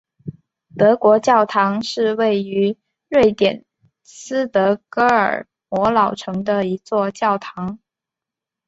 [0.75, 2.75] 德国教堂是位于
[3.07, 3.63] 瑞典
[4.01, 7.77] 斯德哥尔摩老城的一座教堂。